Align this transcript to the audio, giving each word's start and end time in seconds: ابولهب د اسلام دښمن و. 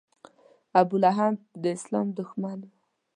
ابولهب 0.79 1.35
د 1.61 1.63
اسلام 1.77 2.07
دښمن 2.17 2.59
و. 2.67 2.71